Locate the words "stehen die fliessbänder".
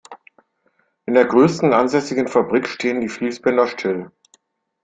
2.67-3.67